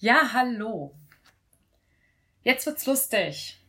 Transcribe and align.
Ja, 0.00 0.30
hallo. 0.32 0.94
Jetzt 2.44 2.66
wird's 2.66 2.86
lustig. 2.86 3.60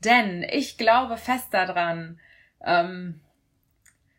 Denn 0.00 0.42
ich 0.42 0.78
glaube 0.78 1.16
fest 1.16 1.46
daran, 1.52 2.18
ähm, 2.60 3.20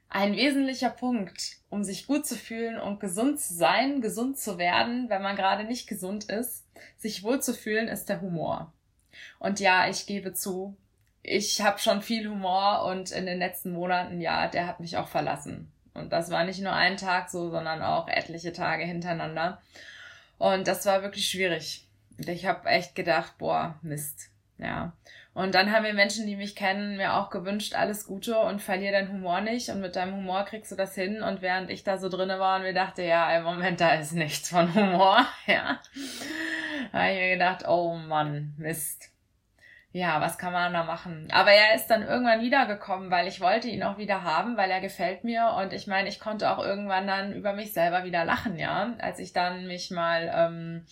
ein 0.08 0.38
wesentlicher 0.38 0.90
Punkt, 0.90 1.58
um 1.70 1.84
sich 1.84 2.08
gut 2.08 2.26
zu 2.26 2.36
fühlen 2.36 2.80
und 2.80 3.02
gesund 3.02 3.38
zu 3.42 3.54
sein, 3.54 4.00
gesund 4.00 4.40
zu 4.40 4.58
werden, 4.58 5.10
wenn 5.10 5.22
man 5.22 5.36
gerade 5.36 5.66
nicht 5.66 5.90
gesund 5.90 6.30
ist, 6.30 6.66
sich 6.96 7.22
wohl 7.22 7.42
zu 7.42 7.54
fühlen, 7.54 7.90
ist 7.90 8.08
der 8.08 8.22
Humor. 8.22 8.72
Und 9.40 9.60
ja, 9.60 9.90
ich 9.90 10.06
gebe 10.06 10.34
zu, 10.34 10.78
ich 11.22 11.62
habe 11.62 11.80
schon 11.80 12.02
viel 12.02 12.30
Humor 12.30 12.86
und 12.86 13.12
in 13.12 13.26
den 13.26 13.40
letzten 13.40 13.74
Monaten, 13.74 14.22
ja, 14.22 14.48
der 14.48 14.68
hat 14.68 14.80
mich 14.80 14.96
auch 14.96 15.10
verlassen. 15.10 15.70
Und 15.94 16.14
das 16.14 16.32
war 16.32 16.46
nicht 16.46 16.62
nur 16.62 16.72
ein 16.72 16.96
Tag 16.96 17.30
so, 17.30 17.50
sondern 17.50 17.82
auch 17.82 18.08
etliche 18.08 18.54
Tage 18.54 18.86
hintereinander. 18.86 19.62
Und 20.38 20.68
das 20.68 20.86
war 20.86 21.02
wirklich 21.02 21.30
schwierig. 21.30 21.86
Und 22.18 22.30
ich 22.30 22.46
habe 22.46 22.68
echt 22.70 22.96
gedacht, 22.96 23.38
boah, 23.38 23.80
Mist. 23.82 24.32
Ja. 24.58 24.94
Und 25.34 25.54
dann 25.54 25.72
haben 25.72 25.84
mir 25.84 25.94
Menschen, 25.94 26.26
die 26.26 26.36
mich 26.36 26.56
kennen, 26.56 26.98
mir 26.98 27.14
auch 27.14 27.30
gewünscht, 27.30 27.76
alles 27.76 28.08
Gute 28.08 28.40
und 28.40 28.60
verlier 28.60 28.92
deinen 28.92 29.12
Humor 29.12 29.42
nicht. 29.42 29.70
Und 29.70 29.82
mit 29.82 29.96
deinem 29.96 30.16
Humor 30.16 30.46
kriegst 30.46 30.72
du 30.72 30.76
das 30.76 30.96
hin. 30.96 31.22
Und 31.22 31.44
während 31.44 31.70
ich 31.70 31.84
da 31.84 32.00
so 32.00 32.10
drinne 32.10 32.40
war 32.40 32.58
und 32.58 32.64
mir 32.64 32.74
dachte, 32.74 33.04
ja, 33.04 33.38
im 33.38 33.44
Moment, 33.44 33.80
da 33.80 33.94
ist 33.94 34.14
nichts 34.14 34.50
von 34.50 34.74
Humor, 34.74 35.28
ja, 35.46 35.80
habe 36.92 37.12
ich 37.12 37.20
mir 37.20 37.34
gedacht, 37.34 37.68
oh 37.68 37.96
Mann, 37.96 38.56
Mist. 38.58 39.12
Ja, 39.94 40.22
was 40.22 40.38
kann 40.38 40.54
man 40.54 40.74
da 40.74 40.84
machen? 40.84 41.30
Aber 41.32 41.52
er 41.52 41.74
ist 41.76 41.88
dann 41.88 42.04
irgendwann 42.04 42.42
wiedergekommen, 42.42 43.10
weil 43.10 43.28
ich 43.28 43.42
wollte 43.42 43.68
ihn 43.68 43.84
auch 43.84 43.98
wieder 43.98 44.24
haben, 44.24 44.58
weil 44.58 44.70
er 44.70 44.82
gefällt 44.82 45.24
mir. 45.24 45.56
Und 45.58 45.74
ich 45.74 45.88
meine, 45.88 46.10
ich 46.10 46.20
konnte 46.20 46.52
auch 46.52 46.64
irgendwann 46.64 47.08
dann 47.08 47.34
über 47.34 47.54
mich 47.54 47.74
selber 47.74 48.04
wieder 48.04 48.26
lachen, 48.26 48.60
ja. 48.60 48.94
Als 49.00 49.20
ich 49.20 49.34
dann 49.34 49.66
mich 49.66 49.90
mal 49.90 50.32
ähm, 50.36 50.86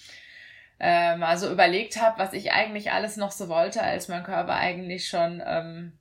äh, 0.79 1.15
mal 1.17 1.37
so 1.37 1.51
überlegt 1.51 2.01
habe, 2.01 2.19
was 2.19 2.33
ich 2.33 2.51
eigentlich 2.51 2.91
alles 2.91 3.17
noch 3.17 3.31
so 3.31 3.47
wollte, 3.49 3.81
als 3.81 4.07
mein 4.07 4.23
Körper 4.23 4.55
eigentlich 4.55 5.07
schon 5.07 5.41
ähm, 5.45 5.93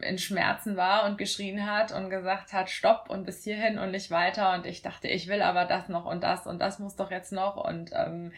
in 0.00 0.18
Schmerzen 0.18 0.76
war 0.76 1.04
und 1.04 1.18
geschrien 1.18 1.70
hat 1.70 1.92
und 1.92 2.10
gesagt 2.10 2.52
hat, 2.52 2.70
stopp 2.70 3.08
und 3.08 3.24
bis 3.24 3.44
hierhin 3.44 3.78
und 3.78 3.92
nicht 3.92 4.10
weiter. 4.10 4.52
Und 4.54 4.66
ich 4.66 4.82
dachte, 4.82 5.08
ich 5.08 5.28
will 5.28 5.42
aber 5.42 5.64
das 5.64 5.88
noch 5.88 6.04
und 6.04 6.22
das 6.22 6.46
und 6.46 6.58
das 6.58 6.78
muss 6.78 6.96
doch 6.96 7.10
jetzt 7.10 7.32
noch. 7.32 7.56
Und 7.56 7.90
ähm, 7.94 8.32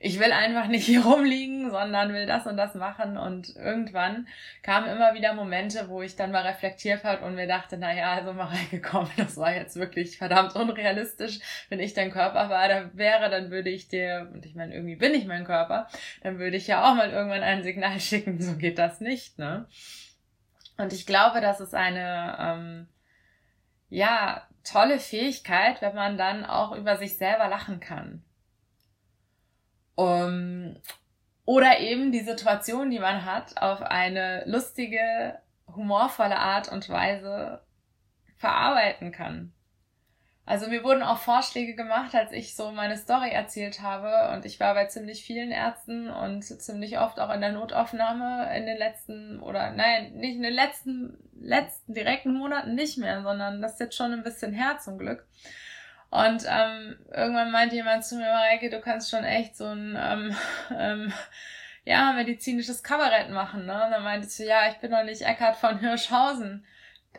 ich 0.00 0.20
will 0.20 0.32
einfach 0.32 0.68
nicht 0.68 0.86
hier 0.86 1.04
rumliegen, 1.04 1.70
sondern 1.70 2.12
will 2.12 2.26
das 2.26 2.46
und 2.46 2.56
das 2.56 2.74
machen. 2.74 3.16
Und 3.16 3.56
irgendwann 3.56 4.28
kamen 4.62 4.88
immer 4.88 5.14
wieder 5.14 5.34
Momente, 5.34 5.88
wo 5.88 6.02
ich 6.02 6.14
dann 6.14 6.30
mal 6.30 6.46
reflektiert 6.46 7.02
habe 7.02 7.24
und 7.24 7.34
mir 7.34 7.48
dachte, 7.48 7.78
naja, 7.78 8.12
also 8.12 8.32
mal 8.32 8.46
reingekommen, 8.46 9.10
das 9.16 9.36
war 9.36 9.52
jetzt 9.52 9.76
wirklich 9.76 10.16
verdammt 10.16 10.54
unrealistisch. 10.54 11.40
Wenn 11.68 11.80
ich 11.80 11.94
dein 11.94 12.12
Körper 12.12 12.48
war, 12.48 12.68
da 12.68 12.90
wäre, 12.94 13.28
dann 13.28 13.50
würde 13.50 13.70
ich 13.70 13.88
dir, 13.88 14.30
und 14.32 14.46
ich 14.46 14.54
meine, 14.54 14.74
irgendwie 14.74 14.96
bin 14.96 15.14
ich 15.14 15.26
mein 15.26 15.44
Körper, 15.44 15.88
dann 16.22 16.38
würde 16.38 16.56
ich 16.56 16.68
ja 16.68 16.88
auch 16.88 16.94
mal 16.94 17.10
irgendwann 17.10 17.42
ein 17.42 17.64
Signal 17.64 17.98
schicken, 18.00 18.40
so 18.40 18.56
geht 18.56 18.78
das 18.78 19.00
nicht, 19.00 19.38
ne? 19.38 19.66
Und 20.76 20.92
ich 20.92 21.06
glaube, 21.06 21.40
das 21.40 21.58
ist 21.58 21.74
eine, 21.74 22.36
ähm, 22.38 22.88
ja, 23.90 24.46
tolle 24.62 25.00
Fähigkeit, 25.00 25.82
wenn 25.82 25.94
man 25.94 26.16
dann 26.18 26.44
auch 26.44 26.76
über 26.76 26.96
sich 26.96 27.16
selber 27.16 27.48
lachen 27.48 27.80
kann. 27.80 28.22
Um, 29.98 30.76
oder 31.44 31.80
eben 31.80 32.12
die 32.12 32.20
Situation, 32.20 32.88
die 32.88 33.00
man 33.00 33.24
hat, 33.24 33.60
auf 33.60 33.82
eine 33.82 34.44
lustige, 34.46 35.40
humorvolle 35.66 36.38
Art 36.38 36.70
und 36.70 36.88
Weise 36.88 37.62
verarbeiten 38.36 39.10
kann. 39.10 39.52
Also 40.46 40.68
mir 40.68 40.84
wurden 40.84 41.02
auch 41.02 41.18
Vorschläge 41.18 41.74
gemacht, 41.74 42.14
als 42.14 42.30
ich 42.30 42.54
so 42.54 42.70
meine 42.70 42.96
Story 42.96 43.30
erzählt 43.30 43.82
habe 43.82 44.32
und 44.32 44.44
ich 44.44 44.60
war 44.60 44.72
bei 44.74 44.84
ziemlich 44.86 45.24
vielen 45.24 45.50
Ärzten 45.50 46.08
und 46.08 46.42
ziemlich 46.44 47.00
oft 47.00 47.18
auch 47.18 47.34
in 47.34 47.40
der 47.40 47.50
Notaufnahme 47.50 48.56
in 48.56 48.66
den 48.66 48.78
letzten 48.78 49.40
oder 49.40 49.72
nein, 49.72 50.12
nicht 50.14 50.36
in 50.36 50.42
den 50.44 50.54
letzten 50.54 51.18
letzten 51.40 51.92
direkten 51.92 52.34
Monaten 52.34 52.76
nicht 52.76 52.98
mehr, 52.98 53.22
sondern 53.22 53.60
das 53.60 53.72
ist 53.72 53.80
jetzt 53.80 53.96
schon 53.96 54.12
ein 54.12 54.22
bisschen 54.22 54.52
her 54.52 54.78
zum 54.78 54.96
Glück. 54.96 55.26
Und 56.10 56.44
ähm, 56.48 56.96
irgendwann 57.12 57.50
meinte 57.50 57.76
jemand 57.76 58.04
zu 58.04 58.16
mir, 58.16 58.32
Mareike, 58.32 58.70
du 58.70 58.80
kannst 58.80 59.10
schon 59.10 59.24
echt 59.24 59.56
so 59.56 59.66
ein 59.66 59.96
ähm, 60.00 60.36
ähm, 60.76 61.12
ja, 61.84 62.12
medizinisches 62.12 62.82
Kabarett 62.82 63.30
machen, 63.30 63.66
ne? 63.66 63.84
Und 63.84 63.90
dann 63.90 64.04
meinte 64.04 64.28
sie, 64.28 64.46
ja, 64.46 64.68
ich 64.68 64.76
bin 64.78 64.90
doch 64.90 65.04
nicht 65.04 65.22
Eckhard 65.22 65.56
von 65.56 65.78
Hirschhausen. 65.78 66.64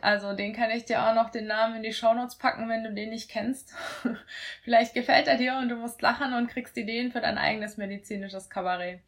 Also 0.00 0.32
den 0.32 0.54
kann 0.54 0.70
ich 0.70 0.84
dir 0.84 1.02
auch 1.02 1.14
noch 1.14 1.30
den 1.30 1.46
Namen 1.46 1.76
in 1.76 1.82
die 1.82 1.92
Shownotes 1.92 2.36
packen, 2.36 2.68
wenn 2.68 2.84
du 2.84 2.92
den 2.92 3.10
nicht 3.10 3.30
kennst. 3.30 3.74
Vielleicht 4.62 4.94
gefällt 4.94 5.28
er 5.28 5.36
dir 5.36 5.58
und 5.58 5.68
du 5.68 5.76
musst 5.76 6.00
lachen 6.00 6.32
und 6.32 6.48
kriegst 6.48 6.76
Ideen 6.76 7.12
für 7.12 7.20
dein 7.20 7.36
eigenes 7.36 7.76
medizinisches 7.76 8.48
Kabarett. 8.48 9.00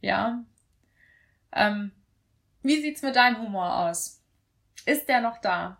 Ja. 0.00 0.44
Ähm, 1.52 1.92
wie 2.62 2.80
sieht's 2.80 3.02
mit 3.02 3.16
deinem 3.16 3.38
Humor 3.42 3.78
aus? 3.80 4.22
Ist 4.86 5.08
der 5.08 5.20
noch 5.20 5.38
da? 5.38 5.78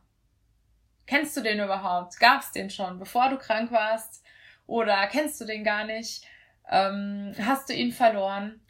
Kennst 1.11 1.37
du 1.37 1.41
den 1.41 1.59
überhaupt? 1.59 2.21
Gab's 2.21 2.53
den 2.53 2.71
schon, 2.71 3.01
bevor 3.01 3.31
du 3.31 3.37
krank 3.37 3.73
warst? 3.73 4.25
Oder 4.69 5.09
kennst 5.09 5.41
du 5.41 5.45
den 5.45 5.65
gar 5.65 5.85
nicht? 5.85 6.25
Ähm, 6.71 7.35
hast 7.45 7.69
du 7.69 7.73
ihn 7.73 7.91
verloren? 7.91 8.61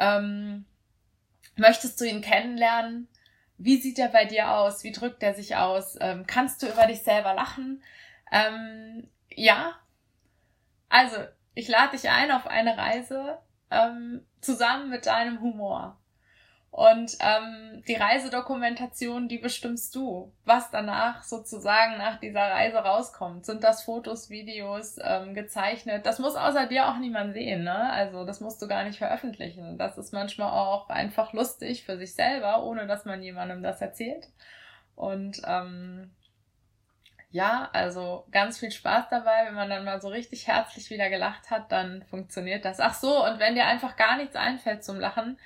Ähm, 0.00 0.64
möchtest 1.54 2.00
du 2.00 2.04
ihn 2.04 2.20
kennenlernen? 2.20 3.06
Wie 3.58 3.76
sieht 3.76 4.00
er 4.00 4.08
bei 4.08 4.24
dir 4.24 4.50
aus? 4.50 4.82
Wie 4.82 4.90
drückt 4.90 5.22
er 5.22 5.34
sich 5.34 5.54
aus? 5.54 5.96
Ähm, 6.00 6.26
kannst 6.26 6.64
du 6.64 6.66
über 6.66 6.88
dich 6.88 7.04
selber 7.04 7.32
lachen? 7.32 7.80
Ähm, 8.32 9.08
ja. 9.30 9.78
Also, 10.88 11.18
ich 11.54 11.68
lade 11.68 11.92
dich 11.92 12.10
ein 12.10 12.32
auf 12.32 12.48
eine 12.48 12.76
Reise 12.76 13.38
ähm, 13.70 14.26
zusammen 14.40 14.90
mit 14.90 15.06
deinem 15.06 15.40
Humor. 15.40 15.96
Und 16.74 17.18
ähm, 17.20 17.84
die 17.86 17.94
Reisedokumentation, 17.94 19.28
die 19.28 19.38
bestimmst 19.38 19.94
du. 19.94 20.32
Was 20.44 20.72
danach 20.72 21.22
sozusagen 21.22 21.98
nach 21.98 22.18
dieser 22.18 22.40
Reise 22.40 22.78
rauskommt. 22.78 23.46
Sind 23.46 23.62
das 23.62 23.84
Fotos, 23.84 24.28
Videos, 24.28 24.96
ähm, 25.00 25.34
gezeichnet? 25.34 26.04
Das 26.04 26.18
muss 26.18 26.34
außer 26.34 26.66
dir 26.66 26.88
auch 26.88 26.98
niemand 26.98 27.32
sehen, 27.34 27.62
ne? 27.62 27.92
Also 27.92 28.24
das 28.24 28.40
musst 28.40 28.60
du 28.60 28.66
gar 28.66 28.82
nicht 28.82 28.98
veröffentlichen. 28.98 29.78
Das 29.78 29.96
ist 29.98 30.12
manchmal 30.12 30.50
auch 30.50 30.88
einfach 30.88 31.32
lustig 31.32 31.84
für 31.84 31.96
sich 31.96 32.12
selber, 32.16 32.64
ohne 32.64 32.88
dass 32.88 33.04
man 33.04 33.22
jemandem 33.22 33.62
das 33.62 33.80
erzählt. 33.80 34.26
Und 34.96 35.42
ähm, 35.46 36.10
ja, 37.30 37.70
also 37.72 38.26
ganz 38.32 38.58
viel 38.58 38.72
Spaß 38.72 39.10
dabei. 39.10 39.46
Wenn 39.46 39.54
man 39.54 39.70
dann 39.70 39.84
mal 39.84 40.00
so 40.00 40.08
richtig 40.08 40.48
herzlich 40.48 40.90
wieder 40.90 41.08
gelacht 41.08 41.52
hat, 41.52 41.70
dann 41.70 42.02
funktioniert 42.10 42.64
das. 42.64 42.80
Ach 42.80 42.94
so, 42.94 43.24
und 43.24 43.38
wenn 43.38 43.54
dir 43.54 43.66
einfach 43.66 43.94
gar 43.94 44.16
nichts 44.16 44.34
einfällt 44.34 44.82
zum 44.82 44.98
Lachen, 44.98 45.38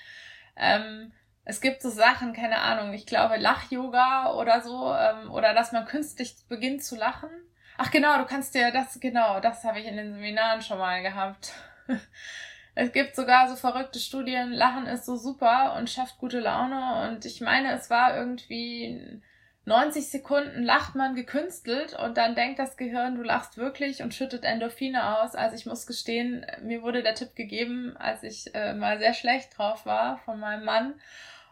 ähm, 0.58 1.12
es 1.44 1.60
gibt 1.60 1.80
so 1.80 1.88
Sachen, 1.88 2.34
keine 2.34 2.60
Ahnung, 2.60 2.92
ich 2.92 3.06
glaube 3.06 3.36
Lach-Yoga 3.36 4.34
oder 4.34 4.60
so, 4.60 4.94
ähm, 4.94 5.30
oder 5.30 5.54
dass 5.54 5.72
man 5.72 5.86
künstlich 5.86 6.36
beginnt 6.48 6.84
zu 6.84 6.96
lachen. 6.96 7.30
Ach 7.78 7.90
genau, 7.90 8.18
du 8.18 8.26
kannst 8.26 8.54
dir 8.54 8.70
das, 8.70 9.00
genau, 9.00 9.40
das 9.40 9.64
habe 9.64 9.80
ich 9.80 9.86
in 9.86 9.96
den 9.96 10.12
Seminaren 10.12 10.60
schon 10.60 10.78
mal 10.78 11.00
gehabt. 11.02 11.52
es 12.74 12.92
gibt 12.92 13.16
sogar 13.16 13.48
so 13.48 13.56
verrückte 13.56 13.98
Studien, 13.98 14.52
Lachen 14.52 14.86
ist 14.86 15.06
so 15.06 15.16
super 15.16 15.74
und 15.76 15.88
schafft 15.88 16.18
gute 16.18 16.40
Laune. 16.40 17.08
Und 17.08 17.24
ich 17.24 17.40
meine, 17.40 17.72
es 17.72 17.88
war 17.88 18.16
irgendwie 18.16 19.22
90 19.68 20.08
Sekunden 20.08 20.62
lacht 20.62 20.94
man 20.94 21.14
gekünstelt 21.14 21.92
und 21.92 22.16
dann 22.16 22.34
denkt 22.34 22.58
das 22.58 22.78
Gehirn, 22.78 23.16
du 23.16 23.22
lachst 23.22 23.58
wirklich 23.58 24.02
und 24.02 24.14
schüttet 24.14 24.44
Endorphine 24.44 25.18
aus. 25.18 25.34
Also 25.34 25.54
ich 25.54 25.66
muss 25.66 25.86
gestehen, 25.86 26.44
mir 26.62 26.82
wurde 26.82 27.02
der 27.02 27.14
Tipp 27.14 27.36
gegeben, 27.36 27.94
als 27.98 28.22
ich 28.22 28.54
äh, 28.54 28.72
mal 28.72 28.98
sehr 28.98 29.12
schlecht 29.12 29.56
drauf 29.56 29.84
war 29.84 30.18
von 30.24 30.40
meinem 30.40 30.64
Mann. 30.64 30.94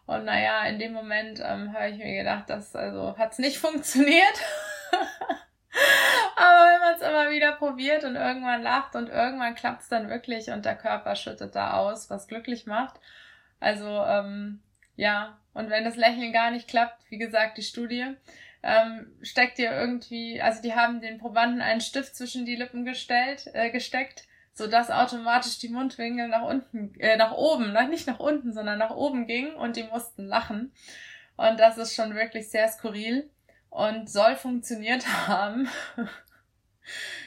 Und 0.06 0.24
naja, 0.24 0.64
in 0.64 0.78
dem 0.78 0.92
Moment 0.92 1.40
ähm, 1.44 1.74
habe 1.74 1.90
ich 1.90 1.98
mir 1.98 2.16
gedacht, 2.16 2.44
das 2.48 2.74
also 2.74 3.16
hat's 3.18 3.38
nicht 3.38 3.58
funktioniert. 3.66 4.40
Aber 6.36 6.70
wenn 6.72 6.80
man 6.80 6.94
es 6.94 7.02
immer 7.02 7.30
wieder 7.30 7.52
probiert 7.52 8.04
und 8.04 8.16
irgendwann 8.16 8.62
lacht 8.62 8.96
und 8.96 9.10
irgendwann 9.10 9.54
klappt's 9.54 9.88
dann 9.88 10.08
wirklich 10.08 10.48
und 10.50 10.64
der 10.64 10.76
Körper 10.76 11.16
schüttet 11.16 11.54
da 11.54 11.74
aus, 11.74 12.08
was 12.08 12.28
glücklich 12.28 12.66
macht. 12.66 12.98
Also 13.60 13.86
ähm, 13.86 14.62
ja, 14.96 15.36
und 15.56 15.70
wenn 15.70 15.84
das 15.84 15.96
Lächeln 15.96 16.32
gar 16.32 16.50
nicht 16.50 16.68
klappt, 16.68 17.02
wie 17.10 17.18
gesagt, 17.18 17.58
die 17.58 17.62
Studie, 17.62 18.06
ähm, 18.62 19.12
steckt 19.22 19.58
ihr 19.58 19.70
irgendwie, 19.70 20.40
also 20.40 20.62
die 20.62 20.74
haben 20.74 21.00
den 21.00 21.18
Probanden 21.18 21.60
einen 21.60 21.80
Stift 21.80 22.16
zwischen 22.16 22.46
die 22.46 22.56
Lippen 22.56 22.84
gestellt, 22.84 23.48
äh, 23.52 23.70
gesteckt 23.70 24.24
sodass 24.56 24.90
automatisch 24.90 25.58
die 25.58 25.68
Mundwinkel 25.68 26.28
nach 26.28 26.42
unten, 26.42 26.98
äh, 26.98 27.18
nach 27.18 27.32
oben, 27.32 27.74
nicht 27.90 28.06
nach 28.06 28.18
unten, 28.18 28.54
sondern 28.54 28.78
nach 28.78 28.90
oben 28.90 29.26
gingen 29.26 29.54
und 29.54 29.76
die 29.76 29.82
mussten 29.82 30.24
lachen. 30.26 30.72
Und 31.36 31.60
das 31.60 31.76
ist 31.76 31.94
schon 31.94 32.14
wirklich 32.14 32.50
sehr 32.50 32.66
skurril 32.68 33.28
und 33.68 34.08
soll 34.08 34.34
funktioniert 34.34 35.06
haben. 35.28 35.68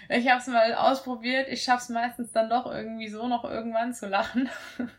ich 0.09 0.27
habe 0.27 0.41
es 0.41 0.47
mal 0.47 0.73
ausprobiert. 0.73 1.47
Ich 1.49 1.61
schaffe 1.61 1.83
es 1.83 1.89
meistens 1.89 2.31
dann 2.31 2.49
doch 2.49 2.65
irgendwie 2.65 3.09
so 3.09 3.27
noch 3.27 3.43
irgendwann 3.43 3.93
zu 3.93 4.07
lachen. 4.07 4.49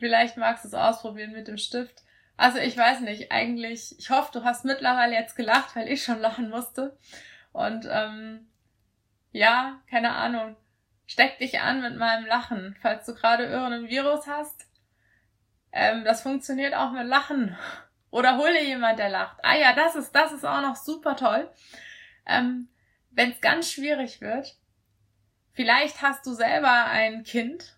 Vielleicht 0.00 0.38
magst 0.38 0.64
du 0.64 0.68
es 0.68 0.74
ausprobieren 0.74 1.30
mit 1.30 1.46
dem 1.46 1.56
Stift. 1.56 2.02
Also 2.38 2.58
ich 2.58 2.76
weiß 2.76 3.00
nicht, 3.00 3.30
eigentlich, 3.30 3.98
ich 3.98 4.08
hoffe, 4.08 4.30
du 4.32 4.44
hast 4.44 4.64
mittlerweile 4.64 5.12
jetzt 5.12 5.36
gelacht, 5.36 5.76
weil 5.76 5.88
ich 5.88 6.02
schon 6.02 6.20
lachen 6.20 6.48
musste. 6.48 6.96
Und 7.52 7.86
ähm, 7.90 8.48
ja, 9.32 9.82
keine 9.90 10.12
Ahnung 10.14 10.56
Steck 11.08 11.38
dich 11.38 11.60
an 11.60 11.80
mit 11.80 11.96
meinem 11.96 12.26
Lachen, 12.26 12.76
falls 12.82 13.06
du 13.06 13.14
gerade 13.14 13.46
irgendein 13.46 13.88
Virus 13.88 14.26
hast. 14.26 14.66
Ähm, 15.72 16.04
das 16.04 16.20
funktioniert 16.20 16.74
auch 16.74 16.92
mit 16.92 17.06
Lachen. 17.06 17.56
Oder 18.10 18.36
hol 18.36 18.52
dir 18.52 18.64
jemand, 18.64 18.98
der 18.98 19.08
lacht. 19.08 19.38
Ah 19.42 19.56
ja, 19.56 19.72
das 19.72 19.96
ist, 19.96 20.12
das 20.12 20.32
ist 20.32 20.44
auch 20.44 20.60
noch 20.60 20.76
super 20.76 21.16
toll. 21.16 21.50
Ähm, 22.26 22.68
Wenn 23.10 23.30
es 23.30 23.40
ganz 23.40 23.72
schwierig 23.72 24.20
wird, 24.20 24.58
vielleicht 25.54 26.02
hast 26.02 26.26
du 26.26 26.34
selber 26.34 26.84
ein 26.84 27.22
Kind 27.22 27.77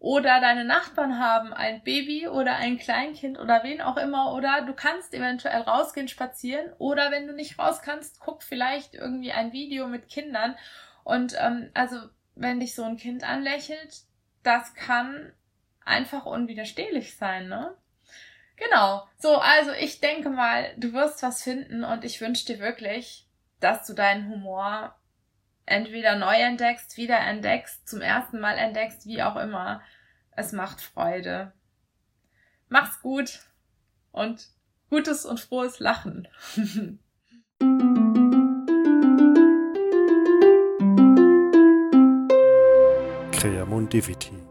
oder 0.00 0.40
deine 0.40 0.64
Nachbarn 0.64 1.18
haben 1.18 1.52
ein 1.52 1.82
Baby 1.82 2.28
oder 2.28 2.56
ein 2.56 2.78
Kleinkind 2.78 3.38
oder 3.38 3.64
wen 3.64 3.80
auch 3.80 3.96
immer 3.96 4.32
oder 4.32 4.62
du 4.62 4.72
kannst 4.72 5.12
eventuell 5.12 5.62
rausgehen 5.62 6.08
spazieren 6.08 6.72
oder 6.78 7.10
wenn 7.10 7.26
du 7.26 7.34
nicht 7.34 7.58
raus 7.58 7.82
kannst, 7.82 8.20
guck 8.20 8.42
vielleicht 8.42 8.94
irgendwie 8.94 9.32
ein 9.32 9.52
Video 9.52 9.88
mit 9.88 10.08
Kindern 10.08 10.56
und 11.04 11.34
ähm, 11.38 11.70
also 11.74 11.96
wenn 12.36 12.60
dich 12.60 12.74
so 12.74 12.84
ein 12.84 12.96
Kind 12.96 13.24
anlächelt, 13.24 14.02
das 14.44 14.74
kann 14.74 15.32
einfach 15.84 16.26
unwiderstehlich 16.26 17.16
sein, 17.16 17.48
ne? 17.48 17.74
Genau. 18.56 19.06
So, 19.18 19.36
also 19.36 19.72
ich 19.72 20.00
denke 20.00 20.30
mal, 20.30 20.72
du 20.76 20.92
wirst 20.92 21.22
was 21.22 21.42
finden 21.42 21.84
und 21.84 22.04
ich 22.04 22.20
wünsche 22.20 22.46
dir 22.46 22.58
wirklich, 22.58 23.26
dass 23.60 23.86
du 23.86 23.94
deinen 23.94 24.28
Humor 24.30 24.94
entweder 25.70 26.16
neu 26.16 26.34
entdeckst, 26.34 26.96
wieder 26.96 27.18
entdeckst, 27.18 27.88
zum 27.88 28.00
ersten 28.00 28.40
Mal 28.40 28.58
entdeckst, 28.58 29.06
wie 29.06 29.22
auch 29.22 29.36
immer. 29.36 29.80
Es 30.30 30.52
macht 30.52 30.80
Freude. 30.80 31.52
Mach's 32.68 33.00
gut 33.00 33.40
und 34.12 34.48
gutes 34.90 35.24
und 35.24 35.40
frohes 35.40 35.78
Lachen. 35.80 36.28
Creamundivity 43.32 44.47